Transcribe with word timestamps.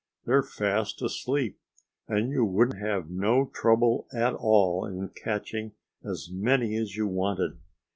They're 0.25 0.41
fast 0.41 0.99
asleep. 1.03 1.59
And 2.07 2.31
you 2.31 2.43
would 2.43 2.73
have 2.73 3.11
no 3.11 3.51
trouble 3.53 4.07
at 4.11 4.33
all 4.33 4.83
in 4.83 5.09
catching 5.09 5.73
as 6.03 6.27
many 6.31 6.75
as 6.75 6.95
you 6.95 7.05
wanted. 7.05 7.59